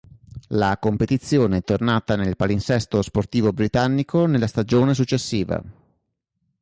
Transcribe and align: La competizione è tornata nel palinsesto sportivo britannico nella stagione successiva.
La 0.47 0.79
competizione 0.79 1.57
è 1.57 1.63
tornata 1.63 2.15
nel 2.15 2.35
palinsesto 2.35 3.03
sportivo 3.03 3.53
britannico 3.53 4.25
nella 4.25 4.47
stagione 4.47 4.95
successiva. 4.95 5.63